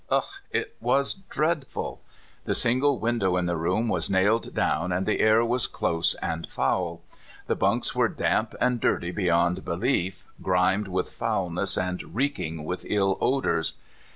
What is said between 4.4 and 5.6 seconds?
down, and the air